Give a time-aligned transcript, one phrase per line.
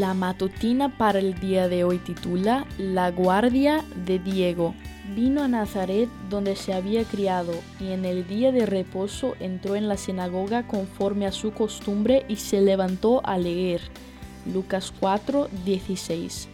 [0.00, 4.74] La matutina para el día de hoy titula La guardia de Diego.
[5.14, 9.88] Vino a Nazaret donde se había criado y en el día de reposo entró en
[9.88, 13.82] la sinagoga conforme a su costumbre y se levantó a leer.
[14.50, 16.48] Lucas 4, 16.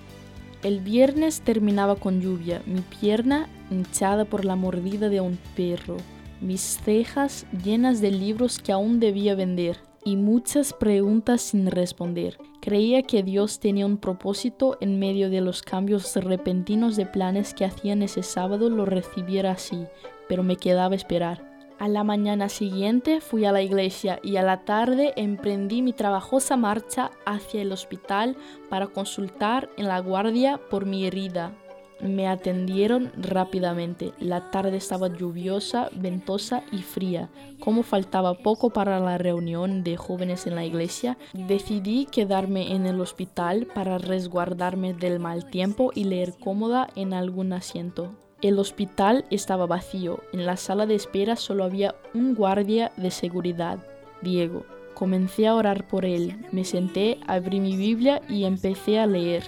[0.65, 5.99] El viernes terminaba con lluvia, mi pierna hinchada por la mordida de un perro,
[6.41, 12.39] mis cejas llenas de libros que aún debía vender y muchas preguntas sin responder.
[12.61, 17.65] Creía que Dios tenía un propósito en medio de los cambios repentinos de planes que
[17.65, 19.85] hacían ese sábado lo recibiera así,
[20.29, 21.45] pero me quedaba esperar.
[21.81, 26.57] A la mañana siguiente fui a la iglesia y a la tarde emprendí mi trabajosa
[26.57, 28.37] marcha hacia el hospital
[28.71, 31.53] para consultar en la guardia por mi herida.
[32.01, 34.13] Me atendieron rápidamente.
[34.19, 37.31] La tarde estaba lluviosa, ventosa y fría.
[37.59, 43.01] Como faltaba poco para la reunión de jóvenes en la iglesia, decidí quedarme en el
[43.01, 48.15] hospital para resguardarme del mal tiempo y leer cómoda en algún asiento.
[48.43, 50.21] El hospital estaba vacío.
[50.35, 53.79] En la sala de espera solo había un guardia de seguridad,
[54.21, 54.67] Diego.
[54.95, 56.47] Comencé a orar por él.
[56.53, 59.43] Me senté, abrí mi Biblia y empecé a leer.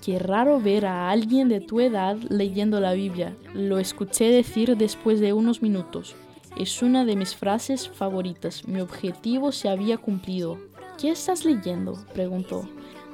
[0.00, 3.36] Qué raro ver a alguien de tu edad leyendo la Biblia.
[3.54, 6.16] Lo escuché decir después de unos minutos.
[6.56, 8.66] Es una de mis frases favoritas.
[8.66, 10.58] Mi objetivo se había cumplido.
[10.98, 12.04] ¿Qué estás leyendo?
[12.14, 12.68] preguntó.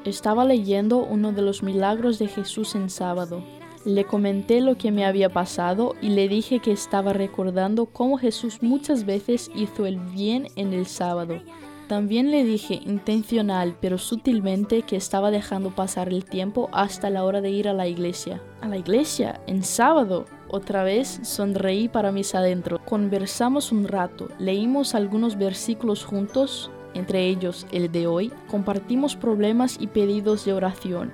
[0.05, 3.43] Estaba leyendo uno de los milagros de Jesús en sábado.
[3.85, 8.63] Le comenté lo que me había pasado y le dije que estaba recordando cómo Jesús
[8.63, 11.41] muchas veces hizo el bien en el sábado
[11.89, 17.41] también le dije intencional pero sutilmente que estaba dejando pasar el tiempo hasta la hora
[17.41, 18.43] de ir a la iglesia.
[18.61, 19.41] ¿A la iglesia?
[19.47, 20.27] ¿En sábado?
[20.49, 22.79] Otra vez sonreí para mis adentro.
[22.85, 29.89] Conversamos un rato, leímos algunos versículos juntos, entre ellos el de hoy, compartimos problemas y
[29.89, 31.13] pedidos de oración.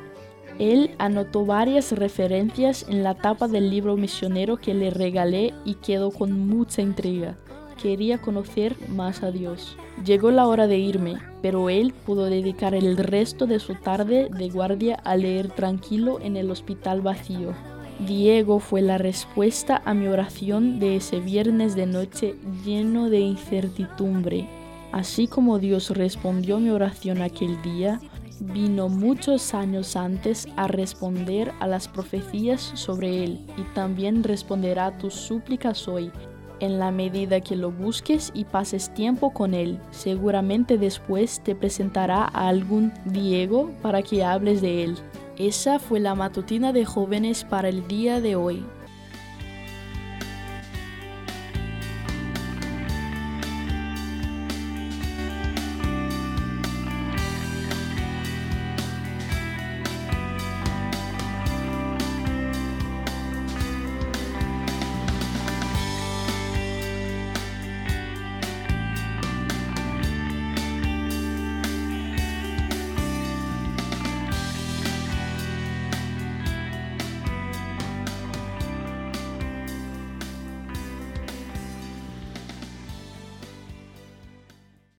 [0.59, 6.11] Él anotó varias referencias en la tapa del libro misionero que le regalé y quedó
[6.11, 7.37] con mucha intriga
[7.75, 9.77] quería conocer más a Dios.
[10.05, 14.49] Llegó la hora de irme, pero él pudo dedicar el resto de su tarde de
[14.49, 17.55] guardia a leer tranquilo en el hospital vacío.
[18.01, 22.35] Diego fue la respuesta a mi oración de ese viernes de noche
[22.65, 24.49] lleno de incertidumbre.
[24.91, 28.01] Así como Dios respondió mi oración aquel día,
[28.41, 34.99] vino muchos años antes a responder a las profecías sobre él y también responderá a
[34.99, 36.11] tus súplicas hoy
[36.61, 39.79] en la medida que lo busques y pases tiempo con él.
[39.91, 44.97] Seguramente después te presentará a algún Diego para que hables de él.
[45.37, 48.65] Esa fue la matutina de jóvenes para el día de hoy.